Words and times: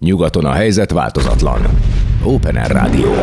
Nyugaton 0.00 0.44
a 0.44 0.52
helyzet 0.52 0.90
változatlan. 0.90 1.60
Open 2.24 2.56
Air 2.56 2.70
Rádió. 2.70 3.14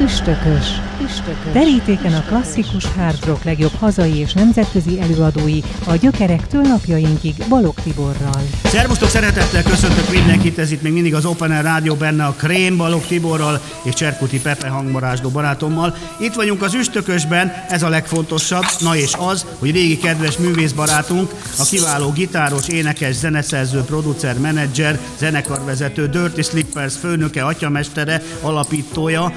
Üstökös. 0.00 0.66
Üstökös. 1.04 1.52
Terítéken 1.52 2.12
a 2.12 2.22
klasszikus 2.22 2.84
hard 2.96 3.24
rock 3.24 3.44
legjobb 3.44 3.74
hazai 3.78 4.16
és 4.16 4.32
nemzetközi 4.32 5.00
előadói 5.00 5.60
a 5.86 5.94
gyökerektől 5.94 6.62
napjainkig 6.62 7.34
Balog 7.48 7.74
Tiborral. 7.82 8.42
Szervusztok, 8.64 9.08
szeretettel 9.08 9.62
köszöntök 9.62 10.10
mindenkit, 10.10 10.58
ez 10.58 10.70
itt 10.70 10.82
még 10.82 10.92
mindig 10.92 11.14
az 11.14 11.24
Open 11.24 11.50
Air 11.50 11.62
Rádió 11.62 11.94
benne 11.94 12.24
a 12.24 12.32
Krém 12.32 12.76
Balog 12.76 13.06
Tiborral 13.06 13.60
és 13.82 13.94
Cserkuti 13.94 14.40
Pepe 14.40 14.68
hangmarásdó 14.68 15.28
barátommal. 15.28 15.96
Itt 16.20 16.34
vagyunk 16.34 16.62
az 16.62 16.74
Üstökösben, 16.74 17.52
ez 17.68 17.82
a 17.82 17.88
legfontosabb, 17.88 18.64
na 18.80 18.96
és 18.96 19.12
az, 19.18 19.46
hogy 19.58 19.70
régi 19.70 19.98
kedves 19.98 20.36
művészbarátunk, 20.36 21.30
a 21.58 21.64
kiváló 21.64 22.12
gitáros, 22.12 22.68
énekes, 22.68 23.14
zeneszerző, 23.14 23.80
producer, 23.80 24.38
menedzser, 24.38 24.98
zenekarvezető, 25.18 26.08
Dirty 26.08 26.40
Slippers 26.40 26.94
főnöke, 26.96 27.44
atyamestere, 27.44 28.22
alapítója, 28.40 29.32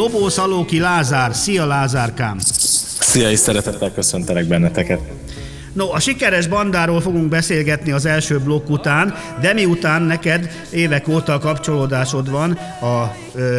Lobó 0.00 0.28
Szalóki 0.28 0.78
Lázár. 0.78 1.34
Szia 1.34 1.66
Lázárkám! 1.66 2.38
Szia, 3.00 3.30
és 3.30 3.38
szeretettel 3.38 3.92
köszöntelek 3.92 4.46
benneteket. 4.46 5.00
No, 5.72 5.92
a 5.92 5.98
sikeres 5.98 6.46
bandáról 6.46 7.00
fogunk 7.00 7.28
beszélgetni 7.28 7.90
az 7.90 8.06
első 8.06 8.38
blokk 8.38 8.68
után, 8.68 9.14
de 9.40 9.52
miután 9.52 10.02
neked 10.02 10.50
évek 10.70 11.08
óta 11.08 11.38
kapcsolódásod 11.38 12.30
van 12.30 12.50
a 12.80 13.14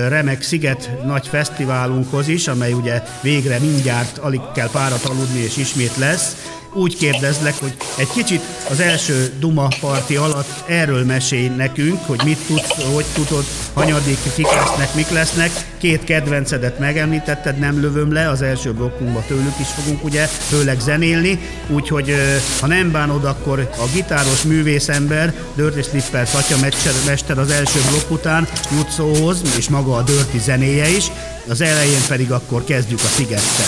Remek 0.07 0.41
Sziget 0.41 0.91
nagy 1.05 1.27
fesztiválunkhoz 1.27 2.27
is, 2.27 2.47
amely 2.47 2.71
ugye 2.71 3.01
végre 3.21 3.59
mindjárt 3.59 4.17
alig 4.17 4.41
kell 4.53 4.69
párat 4.71 5.03
aludni 5.03 5.39
és 5.39 5.57
ismét 5.57 5.97
lesz, 5.97 6.35
úgy 6.73 6.97
kérdezlek, 6.97 7.53
hogy 7.59 7.75
egy 7.97 8.07
kicsit 8.07 8.41
az 8.69 8.79
első 8.79 9.31
Duma 9.39 9.67
parti 9.79 10.15
alatt 10.15 10.63
erről 10.67 11.05
mesélj 11.05 11.47
nekünk, 11.47 12.05
hogy 12.05 12.21
mit 12.25 12.37
tudsz, 12.47 12.93
hogy 12.93 13.05
tudod, 13.13 13.45
hanyadik, 13.73 14.17
kik 14.35 14.51
lesznek, 14.51 14.93
mik 14.93 15.09
lesznek. 15.09 15.51
Két 15.77 16.03
kedvencedet 16.03 16.79
megemlítetted, 16.79 17.57
nem 17.57 17.81
lövöm 17.81 18.13
le, 18.13 18.29
az 18.29 18.41
első 18.41 18.73
blokkunkban 18.73 19.23
tőlük 19.27 19.59
is 19.59 19.67
fogunk 19.67 20.03
ugye, 20.03 20.25
főleg 20.25 20.79
zenélni, 20.79 21.39
úgyhogy 21.67 22.15
ha 22.59 22.67
nem 22.67 22.91
bánod, 22.91 23.25
akkor 23.25 23.69
a 23.77 23.85
gitáros 23.93 24.41
művészember, 24.41 25.33
Dirty 25.55 25.81
Slippers 25.81 26.33
atyamester 26.33 27.37
az 27.39 27.51
első 27.51 27.79
blokk 27.89 28.11
után 28.11 28.47
jut 28.71 28.89
szóhoz, 28.89 29.41
és 29.57 29.69
maga 29.69 29.95
a 29.95 30.01
Dirty 30.01 30.37
zenéje 30.43 30.89
is, 30.89 31.05
az 31.49 31.61
elején 31.61 32.01
pedig 32.07 32.31
akkor 32.31 32.63
kezdjük 32.63 32.99
a 32.99 33.07
Szigettel. 33.07 33.65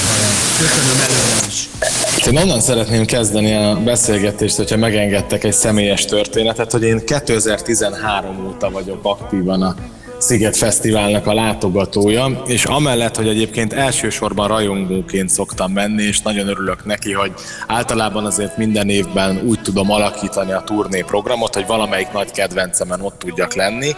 Köszönöm 0.58 1.00
előre 1.00 1.48
is. 1.48 1.70
Én 2.28 2.38
onnan 2.38 2.60
szeretném 2.60 3.06
kezdeni 3.06 3.54
a 3.54 3.80
beszélgetést, 3.84 4.56
hogyha 4.56 4.78
megengedtek 4.78 5.44
egy 5.44 5.54
személyes 5.54 6.06
történetet, 6.06 6.72
hogy 6.72 6.84
én 6.84 7.06
2013 7.06 8.46
óta 8.48 8.70
vagyok 8.70 9.00
aktívan 9.06 9.62
a 9.62 9.76
Sziget 10.18 10.58
Fesztiválnak 10.58 11.28
a 11.28 11.34
látogatója, 11.34 12.42
és 12.46 12.66
amellett, 12.66 13.16
hogy 13.16 13.28
egyébként 13.28 13.74
elsősorban 13.74 14.48
rajongóként 14.48 15.30
szoktam 15.30 15.72
menni, 15.72 16.04
és 16.04 16.22
nagyon 16.22 16.48
örülök 16.48 16.86
neki, 16.86 17.12
hogy 17.14 17.32
általában 17.68 18.26
azért 18.26 18.58
minden 18.58 18.90
évben 18.90 19.42
úgy 19.48 19.62
tudom 19.62 19.92
alakítani 19.92 20.52
a 20.52 20.64
turné 20.66 21.02
programot, 21.02 21.54
hogy 21.54 21.66
valamelyik 21.68 22.12
nagy 22.12 22.32
kedvencemen 22.32 23.02
ott 23.02 23.20
tudjak 23.20 23.54
lenni. 23.54 23.92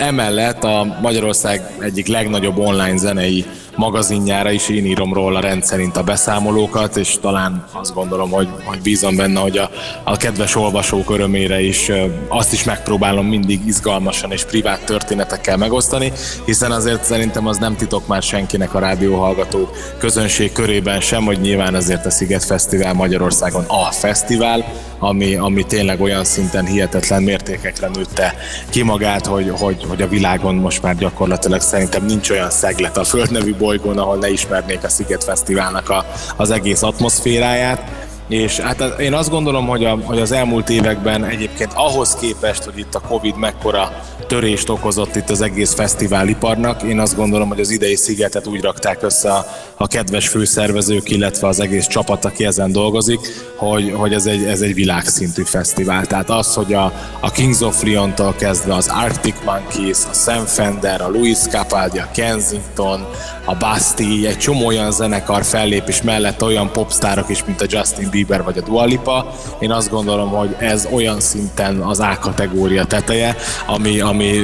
Emellett 0.00 0.64
a 0.64 0.96
Magyarország 1.00 1.70
egyik 1.80 2.06
legnagyobb 2.06 2.58
online 2.58 2.96
zenei 2.96 3.44
magazinjára 3.80 4.50
is 4.50 4.68
én 4.68 4.86
írom 4.86 5.12
róla 5.12 5.40
rendszerint 5.40 5.96
a 5.96 6.02
beszámolókat, 6.02 6.96
és 6.96 7.16
talán 7.20 7.64
azt 7.72 7.94
gondolom, 7.94 8.30
hogy, 8.30 8.48
hogy 8.64 8.80
bízom 8.80 9.16
benne, 9.16 9.40
hogy 9.40 9.58
a, 9.58 9.70
a 10.04 10.16
kedves 10.16 10.56
olvasók 10.56 11.10
örömére 11.10 11.60
is 11.60 11.90
azt 12.28 12.52
is 12.52 12.64
megpróbálom 12.64 13.26
mindig 13.26 13.66
izgalmasan 13.66 14.32
és 14.32 14.44
privát 14.44 14.84
történetekkel 14.84 15.56
megosztani, 15.56 16.12
hiszen 16.44 16.72
azért 16.72 17.04
szerintem 17.04 17.46
az 17.46 17.58
nem 17.58 17.76
titok 17.76 18.06
már 18.06 18.22
senkinek 18.22 18.74
a 18.74 18.78
rádióhallgató 18.78 19.68
közönség 19.98 20.52
körében 20.52 21.00
sem, 21.00 21.24
hogy 21.24 21.40
nyilván 21.40 21.74
azért 21.74 22.06
a 22.06 22.10
Sziget 22.10 22.44
Fesztivál 22.44 22.92
Magyarországon 22.92 23.64
a 23.66 23.92
fesztivál, 23.92 24.64
ami, 24.98 25.34
ami 25.34 25.64
tényleg 25.64 26.00
olyan 26.00 26.24
szinten 26.24 26.66
hihetetlen 26.66 27.22
mértékekre 27.22 27.88
nőtte 27.88 28.34
ki 28.68 28.82
magát, 28.82 29.26
hogy, 29.26 29.52
hogy, 29.58 29.84
hogy 29.88 30.02
a 30.02 30.08
világon 30.08 30.54
most 30.54 30.82
már 30.82 30.96
gyakorlatilag 30.96 31.60
szerintem 31.60 32.04
nincs 32.04 32.30
olyan 32.30 32.50
szeglet 32.50 32.96
a 32.96 33.04
földnevű 33.04 33.54
bolygón, 33.70 33.98
ahol 33.98 34.16
ne 34.16 34.30
ismernék 34.30 34.84
a 34.84 34.88
Sziget 34.88 35.24
Fesztiválnak 35.24 35.88
a, 35.88 36.04
az 36.36 36.50
egész 36.50 36.82
atmoszféráját 36.82 37.99
és 38.30 38.58
hát 38.58 38.98
én 38.98 39.12
azt 39.12 39.30
gondolom, 39.30 39.66
hogy, 39.66 39.84
a, 39.84 39.98
hogy 40.02 40.18
az 40.18 40.32
elmúlt 40.32 40.70
években 40.70 41.24
egyébként 41.24 41.72
ahhoz 41.74 42.14
képest, 42.14 42.62
hogy 42.62 42.78
itt 42.78 42.94
a 42.94 43.00
Covid 43.00 43.36
mekkora 43.36 44.02
törést 44.26 44.68
okozott 44.68 45.16
itt 45.16 45.30
az 45.30 45.40
egész 45.40 45.74
fesztiváliparnak, 45.74 46.82
én 46.82 46.98
azt 46.98 47.16
gondolom, 47.16 47.48
hogy 47.48 47.60
az 47.60 47.70
idei 47.70 47.96
szigetet 47.96 48.46
úgy 48.46 48.60
rakták 48.60 49.02
össze 49.02 49.32
a, 49.32 49.46
a 49.76 49.86
kedves 49.86 50.28
főszervezők, 50.28 51.10
illetve 51.10 51.48
az 51.48 51.60
egész 51.60 51.86
csapat, 51.86 52.24
aki 52.24 52.44
ezen 52.44 52.72
dolgozik, 52.72 53.20
hogy, 53.56 53.92
hogy 53.96 54.12
ez, 54.12 54.26
egy, 54.26 54.44
ez 54.44 54.60
egy 54.60 54.74
világszintű 54.74 55.42
fesztivál. 55.42 56.06
Tehát 56.06 56.30
az, 56.30 56.54
hogy 56.54 56.74
a, 56.74 56.92
a 57.20 57.30
Kings 57.30 57.60
of 57.60 57.82
Leon-tól 57.82 58.34
kezdve 58.34 58.74
az 58.74 58.90
Arctic 58.94 59.36
Monkeys, 59.44 59.98
a 60.10 60.14
Sam 60.14 60.44
Fender, 60.44 61.00
a 61.00 61.08
Louis 61.08 61.38
Capaldi, 61.38 61.98
a 61.98 62.08
Kensington, 62.12 63.06
a 63.44 63.54
Bastille, 63.54 64.28
egy 64.28 64.38
csomó 64.38 64.66
olyan 64.66 64.92
zenekar 64.92 65.44
fellépés 65.44 66.02
mellett 66.02 66.42
olyan 66.42 66.72
popstárok 66.72 67.28
is, 67.28 67.44
mint 67.44 67.60
a 67.60 67.66
Justin 67.68 68.10
Bieber 68.10 68.19
vagy 68.26 68.58
a 68.58 68.62
Dua 68.62 68.84
Lipa. 68.84 69.34
Én 69.58 69.70
azt 69.70 69.90
gondolom, 69.90 70.28
hogy 70.28 70.56
ez 70.58 70.88
olyan 70.90 71.20
szinten 71.20 71.78
az 71.80 72.00
A 72.00 72.18
kategória 72.20 72.84
teteje, 72.84 73.36
ami, 73.66 74.00
ami 74.00 74.42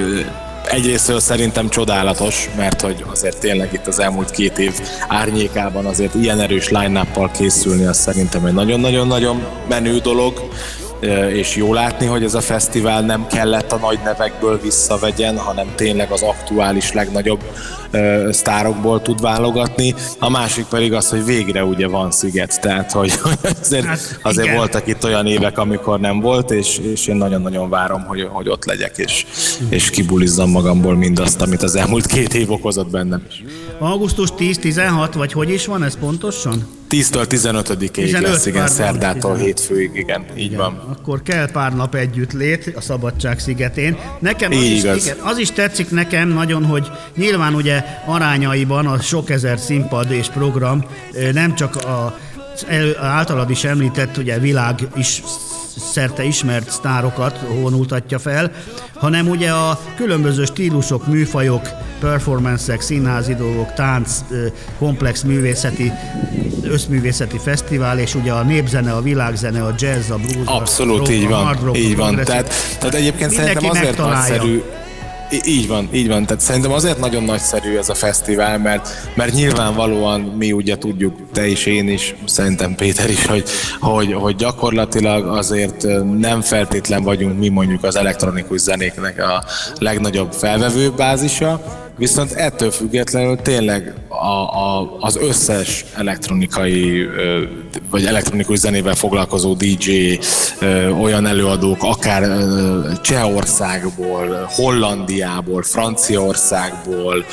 egyrésztől 0.70 1.20
szerintem 1.20 1.68
csodálatos, 1.68 2.50
mert 2.56 2.80
hogy 2.80 3.04
azért 3.10 3.38
tényleg 3.38 3.72
itt 3.72 3.86
az 3.86 3.98
elmúlt 3.98 4.30
két 4.30 4.58
év 4.58 4.80
árnyékában 5.08 5.86
azért 5.86 6.14
ilyen 6.14 6.40
erős 6.40 6.68
line 6.68 7.06
készülni, 7.38 7.84
az 7.84 7.96
szerintem 7.96 8.44
egy 8.44 8.54
nagyon-nagyon-nagyon 8.54 9.42
menő 9.68 9.98
dolog 9.98 10.48
és 11.32 11.56
jó 11.56 11.72
látni, 11.72 12.06
hogy 12.06 12.24
ez 12.24 12.34
a 12.34 12.40
fesztivál 12.40 13.02
nem 13.02 13.26
kellett 13.26 13.72
a 13.72 13.76
nagy 13.76 13.98
nevekből 14.04 14.60
visszavegyen, 14.60 15.38
hanem 15.38 15.72
tényleg 15.74 16.10
az 16.10 16.22
aktuális 16.22 16.92
legnagyobb 16.92 17.40
sztárokból 18.30 19.02
tud 19.02 19.20
válogatni. 19.20 19.94
A 20.18 20.30
másik 20.30 20.64
pedig 20.64 20.92
az, 20.92 21.10
hogy 21.10 21.24
végre 21.24 21.64
ugye 21.64 21.88
van 21.88 22.10
sziget, 22.10 22.60
tehát 22.60 22.92
hogy, 22.92 23.12
azért, 23.62 23.84
hát, 23.84 24.18
azért 24.22 24.54
voltak 24.54 24.86
itt 24.86 25.04
olyan 25.04 25.26
évek, 25.26 25.58
amikor 25.58 26.00
nem 26.00 26.20
volt, 26.20 26.50
és, 26.50 26.78
és 26.92 27.06
én 27.06 27.16
nagyon-nagyon 27.16 27.68
várom, 27.68 28.04
hogy, 28.04 28.28
hogy 28.32 28.48
ott 28.48 28.64
legyek, 28.64 28.98
és, 28.98 29.26
és 29.68 29.90
kibulizzam 29.90 30.50
magamból 30.50 30.96
mindazt, 30.96 31.40
amit 31.40 31.62
az 31.62 31.74
elmúlt 31.74 32.06
két 32.06 32.34
év 32.34 32.50
okozott 32.50 32.90
bennem 32.90 33.22
is. 33.28 33.44
Augusztus 33.78 34.28
10-16, 34.38 35.12
vagy 35.16 35.32
hogy 35.32 35.50
is 35.50 35.66
van 35.66 35.82
ez 35.82 35.98
pontosan? 35.98 36.66
10-től 36.90 37.26
15-ig 37.28 38.20
lesz, 38.20 38.46
igen, 38.46 38.68
szerdától 38.68 39.36
hétfőig, 39.36 39.90
igen, 39.94 40.24
így 40.36 40.44
igen. 40.44 40.58
van. 40.58 40.74
Akkor 40.90 41.22
kell 41.22 41.50
pár 41.50 41.74
nap 41.76 41.94
együtt 41.94 42.32
lét 42.32 42.72
a 42.76 42.80
Szabadság 42.80 43.38
szigetén. 43.38 43.98
Nekem 44.18 44.52
az 44.52 44.62
is, 44.62 44.82
igen, 44.82 45.18
az 45.22 45.38
is 45.38 45.50
tetszik 45.50 45.90
nekem 45.90 46.28
nagyon, 46.28 46.64
hogy 46.64 46.86
nyilván 47.16 47.54
ugye 47.54 47.84
arányaiban 48.06 48.86
a 48.86 49.00
sok 49.00 49.30
ezer 49.30 49.58
színpad 49.58 50.10
és 50.10 50.26
program 50.28 50.84
nem 51.32 51.54
csak 51.54 51.76
a 51.76 52.18
általad 53.00 53.50
is 53.50 53.64
említett 53.64 54.16
ugye 54.16 54.38
világ 54.38 54.88
is 54.96 55.22
szerte 55.76 56.24
ismert 56.24 56.70
sztárokat 56.70 57.38
vonultatja 57.60 58.18
fel, 58.18 58.52
hanem 58.94 59.28
ugye 59.28 59.50
a 59.50 59.80
különböző 59.96 60.44
stílusok, 60.44 61.06
műfajok, 61.06 61.68
performancek, 62.00 62.80
színházi 62.80 63.34
dolgok, 63.34 63.72
tánc, 63.72 64.10
komplex 64.78 65.22
művészeti, 65.22 65.92
összművészeti 66.62 67.38
fesztivál, 67.38 67.98
és 67.98 68.14
ugye 68.14 68.32
a 68.32 68.42
népzene, 68.42 68.92
a 68.92 69.02
világzene, 69.02 69.64
a 69.64 69.74
jazz, 69.78 70.10
a 70.10 70.16
blues, 70.16 70.46
Abszolút, 70.46 70.94
a 70.94 70.98
rock, 70.98 71.10
így 71.10 71.28
van, 71.28 71.40
a 71.40 71.44
hard 71.44 71.62
rock, 71.64 71.78
így 71.78 71.96
van. 71.96 72.14
Tehát, 72.14 72.52
tehát 72.78 72.94
egyébként 72.94 73.30
szerintem 73.30 73.70
azért 73.70 73.96
nagyszerű, 73.96 74.62
így 75.44 75.68
van, 75.68 75.88
így 75.92 76.08
van. 76.08 76.26
Tehát 76.26 76.42
szerintem 76.42 76.72
azért 76.72 76.98
nagyon 76.98 77.24
nagyszerű 77.24 77.76
ez 77.76 77.88
a 77.88 77.94
fesztivál, 77.94 78.58
mert, 78.58 78.88
mert 79.14 79.32
nyilvánvalóan 79.32 80.20
mi 80.20 80.52
ugye 80.52 80.78
tudjuk, 80.78 81.16
te 81.32 81.46
is, 81.46 81.66
én 81.66 81.88
is, 81.88 82.14
szerintem 82.24 82.74
Péter 82.74 83.10
is, 83.10 83.26
hogy, 83.26 83.44
hogy, 83.80 84.12
hogy 84.12 84.36
gyakorlatilag 84.36 85.26
azért 85.26 85.86
nem 86.18 86.40
feltétlen 86.40 87.02
vagyunk 87.02 87.38
mi 87.38 87.48
mondjuk 87.48 87.84
az 87.84 87.96
elektronikus 87.96 88.60
zenéknek 88.60 89.18
a 89.18 89.44
legnagyobb 89.78 90.32
felvevő 90.32 90.90
bázisa, 90.90 91.60
viszont 91.96 92.32
ettől 92.32 92.70
függetlenül 92.70 93.36
tényleg 93.36 93.94
a, 94.08 94.26
a, 94.58 94.96
az 95.00 95.16
összes 95.16 95.84
elektronikai 95.96 97.06
vagy 97.90 98.04
elektronikus 98.04 98.58
zenével 98.58 98.94
foglalkozó 98.94 99.54
DJ, 99.54 100.18
olyan 101.00 101.26
előadók, 101.26 101.82
akár 101.82 102.22
Csehországból, 103.02 104.48
Hollandiából, 104.48 105.62
Franciaországból 105.62 107.24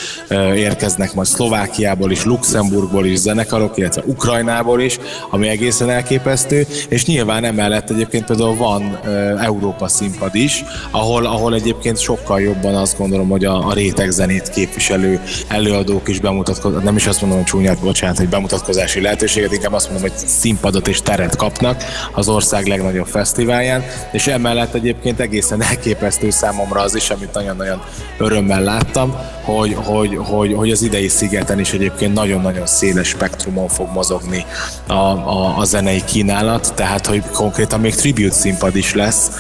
érkeznek 0.56 1.14
majd 1.14 1.28
Szlovákiából 1.28 2.12
is, 2.12 2.26
Luxemburgból 2.26 3.06
is 3.06 3.18
zenekarok, 3.18 3.78
illetve 3.78 4.04
Ukrajnából 4.06 4.82
is, 4.82 5.00
ami 5.30 5.48
egészen 5.48 5.90
elképesztő, 5.90 6.68
és 6.90 7.06
nyilván 7.06 7.44
emellett 7.44 7.90
egyébként 7.90 8.26
például 8.26 8.56
van 8.56 9.00
Európa 9.40 9.88
színpad 9.88 10.36
is, 10.36 10.64
ahol, 10.92 11.26
ahol 11.26 11.54
egyébként 11.54 12.00
sokkal 12.00 12.42
jobban 12.42 12.76
azt 12.76 12.98
gondolom, 12.98 13.30
hogy 13.30 13.46
a, 13.46 13.68
a 13.68 13.74
réteg 13.74 14.10
zenét 14.10 14.50
képviselő 14.54 15.22
előadók 15.48 16.08
is 16.08 16.20
bemutatkoznak, 16.20 16.84
nem 16.84 16.96
is 16.96 17.08
azt 17.08 17.22
mondom, 17.22 17.40
hogy 17.40 17.48
csúnyát, 17.48 17.80
bocsánat, 17.80 18.18
hogy 18.18 18.30
bemutatkozási 18.30 19.02
lehetőséget, 19.02 19.54
inkább 19.54 19.74
azt 19.74 19.90
mondom, 19.90 20.10
hogy 20.10 20.28
színpadot 20.28 20.88
és 20.88 21.02
teret 21.02 21.36
kapnak 21.36 21.84
az 22.12 22.30
ország 22.30 22.68
legnagyobb 22.68 23.08
fesztiválján, 23.08 23.84
és 24.12 24.28
emellett 24.28 24.74
egyébként 24.74 25.20
egészen 25.20 25.62
elképesztő 25.62 26.30
számomra 26.30 26.82
az 26.82 26.96
is, 26.96 27.10
amit 27.10 27.34
nagyon-nagyon 27.34 27.82
örömmel 28.18 28.62
láttam, 28.62 29.16
hogy, 29.44 29.78
hogy, 29.84 30.18
hogy, 30.18 30.54
hogy 30.54 30.72
az 30.72 30.82
idei 30.82 31.08
szigeten 31.08 31.60
is 31.60 31.74
egyébként 31.74 32.14
nagyon-nagyon 32.14 32.66
széles 32.66 33.08
spektrumon 33.08 33.68
fog 33.68 33.90
mozogni 33.94 34.46
a, 34.88 34.94
a, 34.94 35.58
a 35.58 35.64
zenei 35.64 36.04
kínálat, 36.06 36.74
tehát 36.76 37.06
hogy 37.06 37.24
konkrétan 37.32 37.80
még 37.80 37.96
tribute 37.96 38.34
színpad 38.34 38.76
is 38.76 38.94
lesz, 38.94 39.32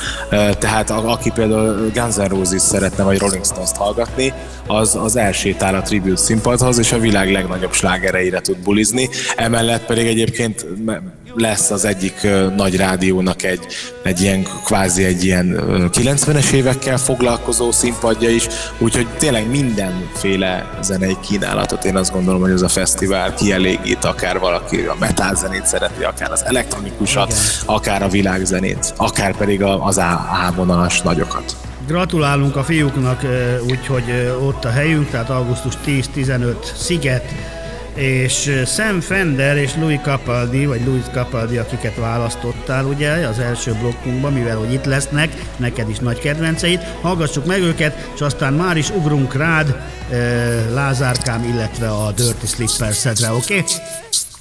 tehát 0.59 0.89
aki 0.89 1.31
például 1.31 1.91
Guns 1.93 2.15
N' 2.15 2.27
Roses 2.29 2.61
szeretne, 2.61 3.03
vagy 3.03 3.19
Rolling 3.19 3.45
Stones-t 3.45 3.77
hallgatni, 3.77 4.33
az, 4.67 4.95
az 5.03 5.15
elsétál 5.15 5.75
a 5.75 5.81
tribute 5.81 6.15
színpadhoz, 6.15 6.77
és 6.77 6.91
a 6.91 6.99
világ 6.99 7.31
legnagyobb 7.31 7.73
slágereire 7.73 8.41
tud 8.41 8.57
bulizni. 8.57 9.09
Emellett 9.35 9.85
pedig 9.85 10.07
egyébként 10.07 10.65
lesz 11.35 11.71
az 11.71 11.85
egyik 11.85 12.27
nagy 12.55 12.75
rádiónak 12.75 13.43
egy, 13.43 13.65
egy 14.03 14.21
ilyen 14.21 14.47
kvázi 14.65 15.03
egy 15.03 15.23
ilyen 15.23 15.59
90-es 15.93 16.51
évekkel 16.51 16.97
foglalkozó 16.97 17.71
színpadja 17.71 18.29
is, 18.29 18.47
úgyhogy 18.77 19.07
tényleg 19.17 19.49
mindenféle 19.49 20.69
zenei 20.81 21.17
kínálatot 21.27 21.83
én 21.83 21.95
azt 21.95 22.11
gondolom, 22.11 22.41
hogy 22.41 22.51
ez 22.51 22.61
a 22.61 22.67
fesztivál 22.67 23.33
kielégít, 23.33 24.05
akár 24.05 24.39
valaki 24.39 24.81
a 24.81 24.95
metal 24.99 25.35
zenét 25.35 25.65
szereti, 25.65 26.03
akár 26.03 26.31
az 26.31 26.45
elektronikusat, 26.45 27.31
Igen. 27.31 27.41
akár 27.65 28.03
a 28.03 28.07
világzenét, 28.07 28.93
akár 28.97 29.37
pedig 29.37 29.63
az 29.63 29.99
ávonalas 30.29 31.01
nagyokat. 31.01 31.55
Gratulálunk 31.87 32.55
a 32.55 32.63
fiúknak, 32.63 33.21
úgyhogy 33.69 34.35
ott 34.41 34.65
a 34.65 34.69
helyünk, 34.69 35.09
tehát 35.09 35.29
augusztus 35.29 35.73
10-15 35.85 36.55
Sziget, 36.75 37.25
és 37.95 38.63
Sam 38.65 39.01
Fender 39.01 39.57
és 39.57 39.75
Louis 39.75 39.99
Capaldi, 40.03 40.65
vagy 40.65 40.85
Louis 40.85 41.03
Capaldi, 41.13 41.57
akiket 41.57 41.95
választottál 41.95 42.85
ugye 42.85 43.11
az 43.11 43.39
első 43.39 43.73
blokkunkban, 43.73 44.33
mivel 44.33 44.57
hogy 44.57 44.73
itt 44.73 44.85
lesznek, 44.85 45.29
neked 45.57 45.89
is 45.89 45.97
nagy 45.97 46.19
kedvenceid. 46.19 46.81
Hallgassuk 47.01 47.45
meg 47.45 47.61
őket, 47.61 48.09
és 48.15 48.21
aztán 48.21 48.53
már 48.53 48.77
is 48.77 48.89
ugrunk 48.89 49.35
rád 49.35 49.75
Lázárkám, 50.73 51.43
illetve 51.43 51.89
a 51.89 52.11
Dirty 52.11 52.45
Slippers-edre, 52.45 53.31
oké? 53.31 53.57
Okay? 53.57 53.63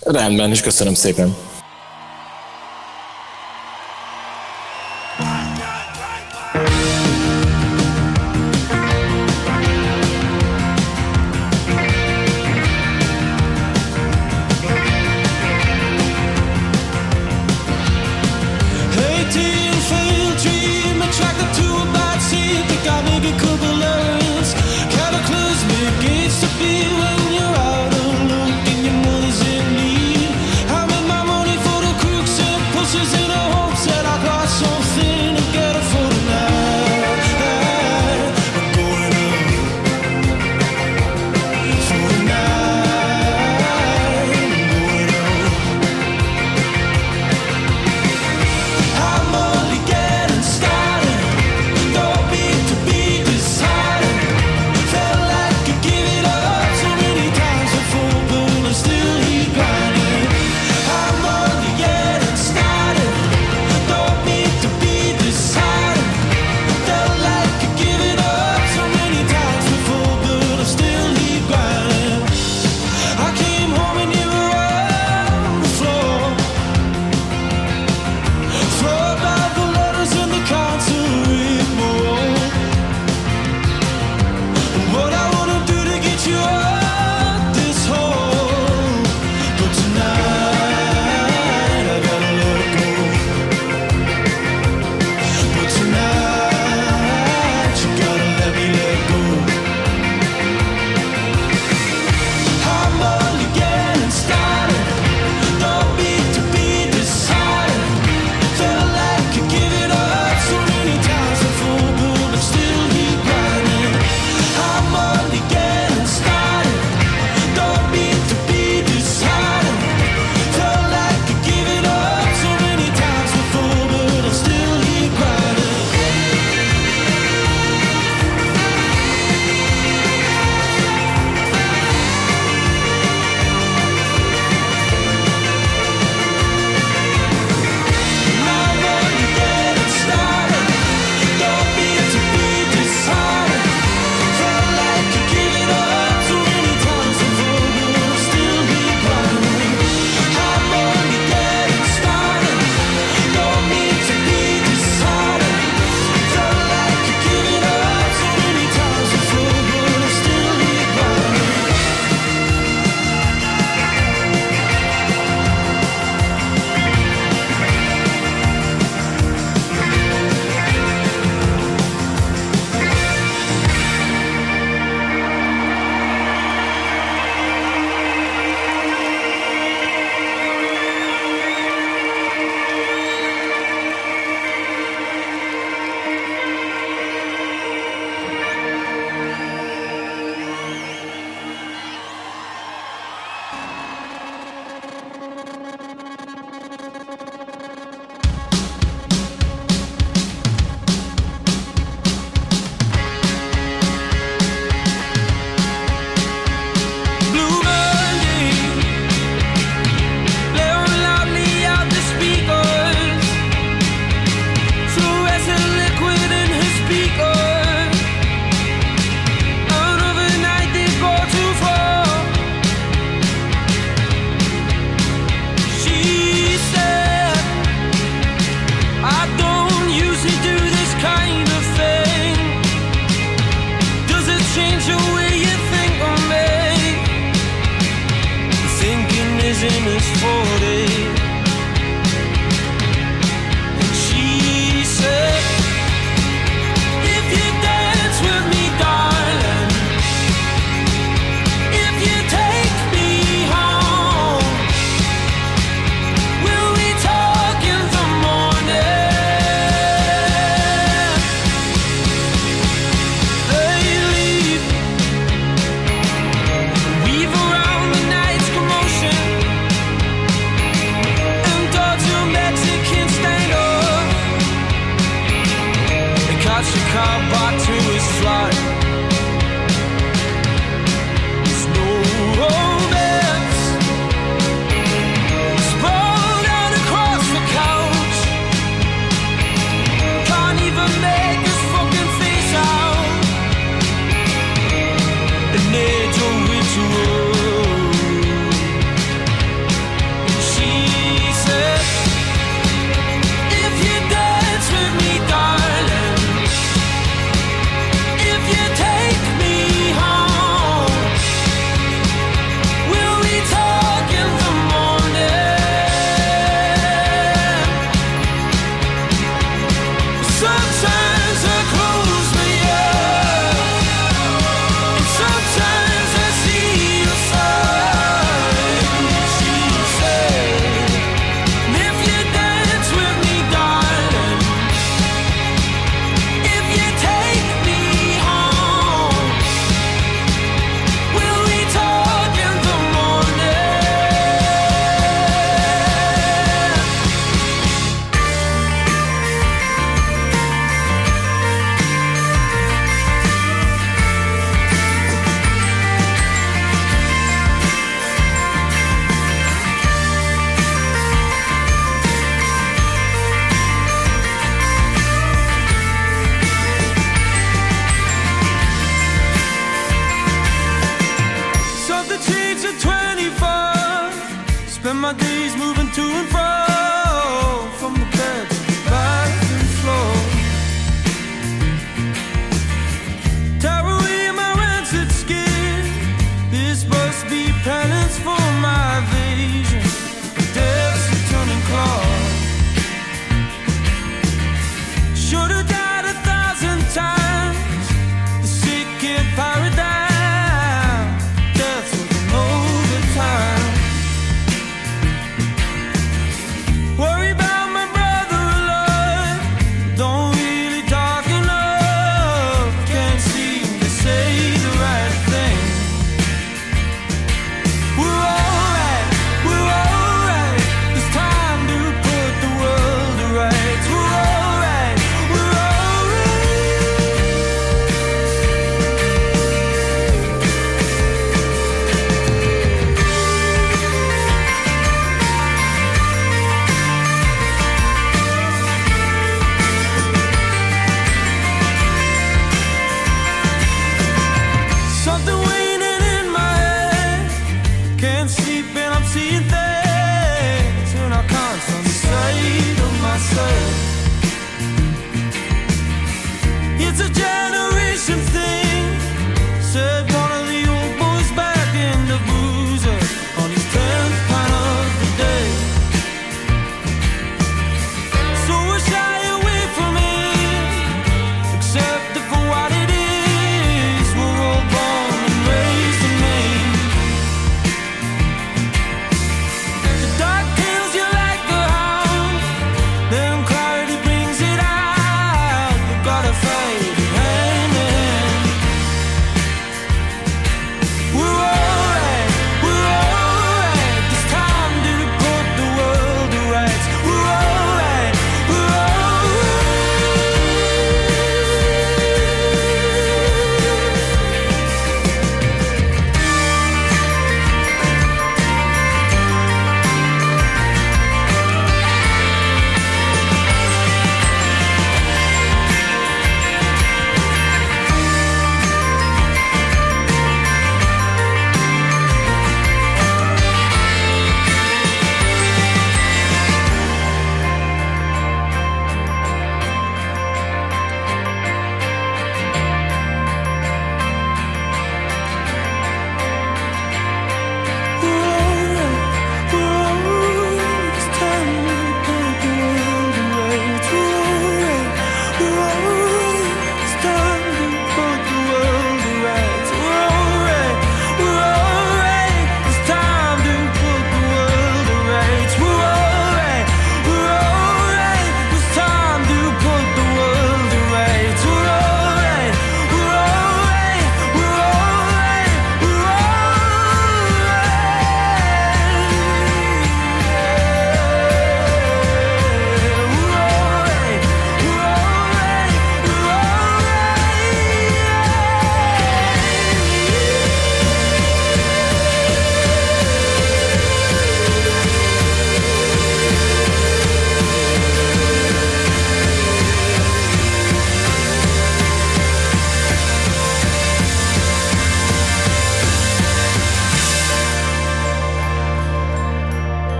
Rendben, 0.00 0.50
és 0.50 0.60
köszönöm 0.60 0.94
szépen. 0.94 1.36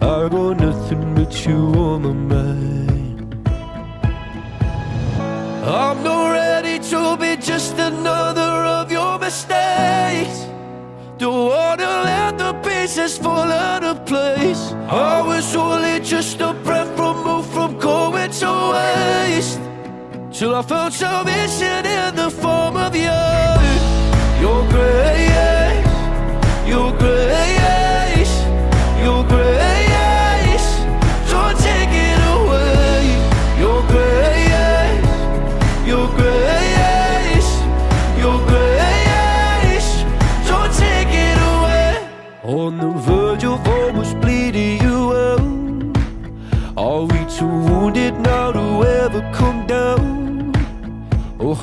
I 0.00 0.28
got 0.28 0.60
nothing 0.60 1.14
but 1.14 1.46
you 1.46 1.56
on 1.56 2.02
my 2.02 2.12
mind. 2.12 3.48
I'm 5.64 6.02
not 6.02 6.32
ready 6.32 6.78
to 6.90 7.16
be 7.16 7.36
just 7.36 7.78
another 7.78 8.52
of 8.78 8.90
your 8.90 9.18
mistakes. 9.18 10.46
Don't 11.18 11.48
wanna 11.48 11.92
let 12.04 12.38
the 12.38 12.52
pieces 12.66 13.16
fall 13.16 13.50
out 13.50 13.84
of 13.84 14.04
place. 14.06 14.72
I 14.88 15.22
was 15.22 15.54
only 15.54 16.00
just 16.00 16.40
a 16.40 16.52
breath 16.64 16.90
removed 16.98 17.50
from 17.52 17.78
going 17.78 18.30
to 18.42 18.50
waste. 18.74 19.60
Till 20.32 20.54
I 20.54 20.62
found 20.62 20.92
salvation 20.94 21.86
in 21.86 22.16
the 22.16 22.30
form 22.30 22.76
of 22.76 22.94
you. 22.94 23.22
Your 24.44 24.62
grace, 24.74 25.86
your 26.66 26.97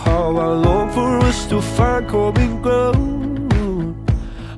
how 0.03 0.35
I 0.35 0.47
long 0.47 0.91
for 0.91 1.19
us 1.25 1.45
to 1.47 1.61
find 1.61 2.07
common 2.07 2.61
ground. 2.61 4.11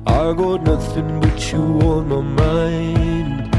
I 0.06 0.32
got 0.32 0.62
nothing 0.62 1.20
but 1.20 1.52
you 1.52 1.62
on 1.92 2.08
my 2.08 2.20
mind. 2.20 3.54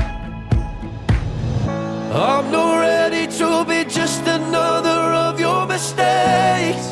I'm 2.11 2.51
not 2.51 2.79
ready 2.79 3.27
to 3.37 3.65
be 3.65 3.85
just 3.89 4.21
another 4.27 4.99
of 5.25 5.39
your 5.39 5.65
mistakes. 5.67 6.85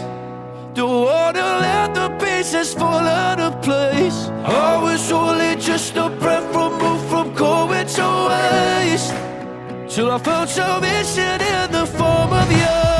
Don't 0.73 1.05
wanna 1.05 1.47
let 1.65 1.93
the 1.93 2.09
pieces 2.23 2.73
fall 2.73 3.05
out 3.23 3.39
of 3.39 3.61
place. 3.61 4.29
I 4.45 4.77
was 4.81 5.11
only 5.11 5.55
just 5.55 5.97
a 5.97 6.09
breath 6.09 6.47
removed 6.55 7.05
from 7.09 7.33
going 7.33 7.87
to 7.97 8.07
waste. 8.29 9.13
Till 9.93 10.11
I 10.11 10.17
found 10.19 10.49
salvation 10.49 11.41
in 11.41 11.71
the 11.71 11.85
form 11.85 12.31
of 12.31 12.51
you. 12.51 12.96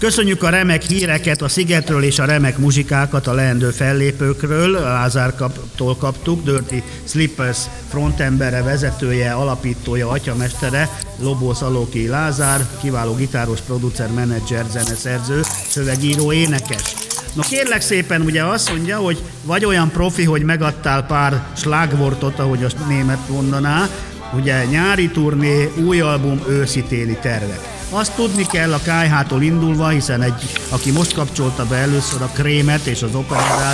Köszönjük 0.00 0.42
a 0.42 0.48
remek 0.48 0.82
híreket 0.82 1.42
a 1.42 1.48
Szigetről 1.48 2.02
és 2.02 2.18
a 2.18 2.24
remek 2.24 2.58
muzsikákat 2.58 3.26
a 3.26 3.32
leendő 3.32 3.70
fellépőkről. 3.70 4.70
Lázár 4.70 5.34
kaptól 5.34 5.96
kaptuk, 5.96 6.44
Dirty 6.44 6.82
Slippers 7.04 7.58
frontembere, 7.88 8.62
vezetője, 8.62 9.32
alapítója, 9.32 10.08
atyamestere, 10.08 10.88
Lobó 11.18 11.54
Szalóki 11.54 12.06
Lázár, 12.06 12.66
kiváló 12.80 13.14
gitáros, 13.14 13.60
producer, 13.60 14.10
menedzser, 14.10 14.64
zeneszerző, 14.70 15.40
szövegíró, 15.68 16.32
énekes. 16.32 16.94
No 17.34 17.42
kérlek 17.42 17.80
szépen, 17.80 18.20
ugye 18.20 18.44
azt 18.44 18.70
mondja, 18.70 18.98
hogy 18.98 19.22
vagy 19.44 19.64
olyan 19.64 19.90
profi, 19.90 20.24
hogy 20.24 20.42
megadtál 20.42 21.06
pár 21.06 21.46
slágvortot, 21.56 22.38
ahogy 22.38 22.64
a 22.64 22.86
német 22.88 23.28
mondaná, 23.28 23.88
ugye 24.34 24.64
nyári 24.64 25.08
turné, 25.08 25.70
új 25.76 26.00
album, 26.00 26.40
őszi-téli 26.48 27.18
tervek. 27.20 27.79
Azt 27.92 28.12
tudni 28.12 28.46
kell 28.46 28.72
a 28.72 28.78
KH-tól 28.78 29.42
indulva, 29.42 29.88
hiszen 29.88 30.22
egy, 30.22 30.58
aki 30.68 30.90
most 30.90 31.14
kapcsolta 31.14 31.66
be 31.66 31.76
először 31.76 32.22
a 32.22 32.30
Krémet 32.34 32.86
és 32.86 33.02
az 33.02 33.14
Opera 33.14 33.72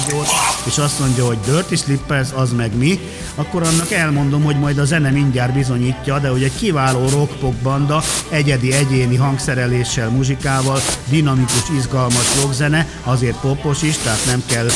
és 0.66 0.78
azt 0.78 0.98
mondja, 0.98 1.26
hogy 1.26 1.38
Dirty 1.44 1.74
Slippers, 1.74 2.28
az 2.34 2.52
meg 2.52 2.76
mi, 2.76 3.00
akkor 3.34 3.62
annak 3.62 3.92
elmondom, 3.92 4.42
hogy 4.42 4.58
majd 4.58 4.78
a 4.78 4.84
zene 4.84 5.10
mindjárt 5.10 5.52
bizonyítja, 5.52 6.18
de 6.18 6.28
hogy 6.28 6.42
egy 6.42 6.56
kiváló 6.58 7.08
rock 7.08 7.54
banda, 7.62 8.02
egyedi, 8.28 8.72
egyéni 8.72 9.16
hangszereléssel, 9.16 10.08
muzsikával, 10.08 10.80
dinamikus, 11.08 11.68
izgalmas 11.78 12.40
rockzene, 12.42 12.88
azért 13.02 13.36
popos 13.36 13.82
is, 13.82 13.96
tehát 13.96 14.24
nem 14.26 14.42
kell 14.46 14.68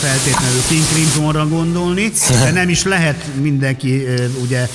feltétlenül 0.00 0.60
King 0.68 0.84
Crimsonra 0.92 1.48
gondolni, 1.48 2.12
de 2.28 2.50
nem 2.50 2.68
is 2.68 2.84
lehet 2.84 3.24
mindenki 3.40 4.04
ugye 4.42 4.68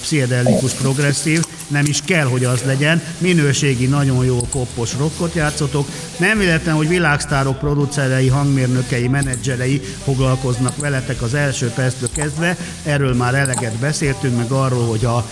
pszichedelikus 0.00 0.72
progresszív, 0.72 1.44
nem 1.68 1.84
is 1.86 2.00
kell, 2.04 2.24
hogy 2.24 2.44
az 2.44 2.62
legyen. 2.62 3.02
Minőségi, 3.18 3.86
nagyon 3.86 4.24
jó 4.24 4.36
poppos 4.36 4.94
rockot 4.98 5.34
játszotok. 5.34 5.88
Nem 6.16 6.38
véletlen, 6.38 6.74
hogy 6.74 6.88
világsztárok 6.88 7.58
producerei, 7.58 8.28
hangmérnökei, 8.28 9.08
menedzserei 9.08 9.80
foglalkoznak 10.04 10.76
veletek 10.76 11.22
az 11.22 11.34
első 11.34 11.66
perctől 11.66 12.08
kezdve. 12.14 12.56
Erről 12.82 13.14
már 13.14 13.34
eleget 13.34 13.76
beszéltünk, 13.76 14.36
meg 14.36 14.50
arról, 14.50 14.86
hogy 14.86 15.04
a 15.04 15.26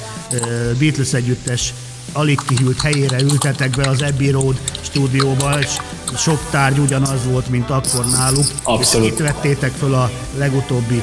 Beatles 0.78 1.12
együttes 1.12 1.72
alig 2.12 2.38
kihűlt 2.46 2.80
helyére 2.80 3.20
ültetek 3.20 3.70
be 3.70 3.88
az 3.88 4.02
Abbey 4.02 4.30
Road 4.30 4.60
stúdióba, 4.80 5.58
és 5.60 5.76
sok 6.16 6.38
tárgy 6.50 6.78
ugyanaz 6.78 7.24
volt, 7.24 7.48
mint 7.48 7.70
akkor 7.70 8.06
náluk. 8.06 8.46
Abszolút. 8.62 9.06
És 9.06 9.12
itt 9.12 9.18
vettétek 9.18 9.72
föl 9.72 9.94
a 9.94 10.10
legutóbbi 10.38 11.02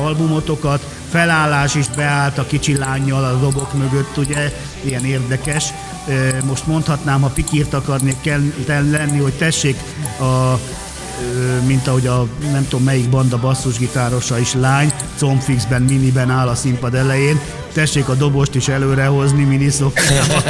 albumotokat, 0.00 0.86
felállás 1.10 1.74
is 1.74 1.88
beállt 1.88 2.38
a 2.38 2.46
kicsi 2.46 2.76
lányjal 2.76 3.24
a 3.24 3.38
dobok 3.38 3.72
mögött, 3.74 4.16
ugye, 4.16 4.52
ilyen 4.80 5.04
érdekes. 5.04 5.64
Most 6.44 6.66
mondhatnám, 6.66 7.20
ha 7.20 7.28
pikírt 7.28 7.74
akarnék 7.74 8.20
kell 8.20 8.90
lenni, 8.90 9.18
hogy 9.18 9.32
tessék 9.32 9.76
a 10.20 10.58
mint 11.66 11.86
ahogy 11.86 12.06
a 12.06 12.26
nem 12.52 12.66
tudom 12.68 12.84
melyik 12.84 13.08
banda 13.08 13.38
basszusgitárosa 13.38 14.38
is 14.38 14.54
lány, 14.54 14.92
combfixben, 15.18 15.82
miniben 15.82 16.30
áll 16.30 16.48
a 16.48 16.54
színpad 16.54 16.94
elején, 16.94 17.40
tessék 17.72 18.08
a 18.08 18.14
dobost 18.14 18.54
is 18.54 18.68
előrehozni 18.68 19.44
miniszokával 19.44 20.42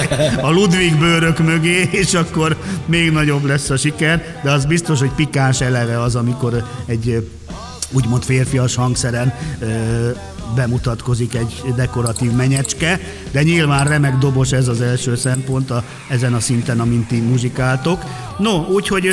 a 0.42 0.50
Ludwig 0.50 0.98
bőrök 0.98 1.38
mögé, 1.38 1.88
és 1.92 2.14
akkor 2.14 2.56
még 2.87 3.11
nagyobb 3.11 3.44
lesz 3.44 3.70
a 3.70 3.76
siker, 3.76 4.40
de 4.42 4.50
az 4.50 4.64
biztos, 4.64 4.98
hogy 4.98 5.11
pikáns 5.11 5.61
eleve 5.61 6.00
az, 6.00 6.16
amikor 6.16 6.64
egy 6.87 7.28
úgymond 7.92 8.22
férfias 8.22 8.74
hangszeren 8.74 9.33
bemutatkozik 10.54 11.34
egy 11.34 11.62
dekoratív 11.76 12.32
menyecske, 12.32 13.00
de 13.30 13.42
nyilván 13.42 13.88
remek 13.88 14.16
dobos 14.16 14.52
ez 14.52 14.68
az 14.68 14.80
első 14.80 15.16
szempont 15.16 15.70
a, 15.70 15.84
ezen 16.08 16.34
a 16.34 16.40
szinten, 16.40 16.80
amint 16.80 17.08
ti 17.08 17.20
muzsikáltok. 17.20 18.04
No, 18.38 18.64
úgyhogy 18.64 19.06